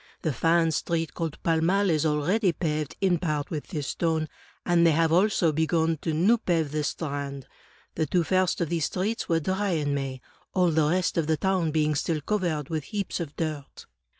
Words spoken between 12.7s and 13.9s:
heaps of dirt."